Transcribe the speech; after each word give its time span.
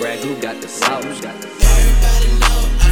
Ragu 0.00 0.40
got 0.40 0.60
the 0.60 0.68
sauce. 0.68 1.24
Everybody 1.24 2.28
know 2.40 2.83